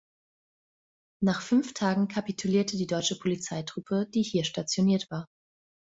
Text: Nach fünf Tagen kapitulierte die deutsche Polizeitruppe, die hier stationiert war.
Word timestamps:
Nach 1.23 1.43
fünf 1.43 1.75
Tagen 1.75 2.07
kapitulierte 2.07 2.75
die 2.75 2.87
deutsche 2.87 3.19
Polizeitruppe, 3.19 4.07
die 4.11 4.23
hier 4.23 4.45
stationiert 4.45 5.05
war. 5.11 5.27